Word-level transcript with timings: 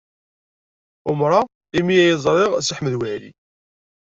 Umreɣ 1.09 1.45
imi 1.77 1.93
ay 2.03 2.15
ẓriɣ 2.23 2.51
Si 2.65 2.73
Ḥmed 2.77 2.93
Waɛli. 2.99 3.31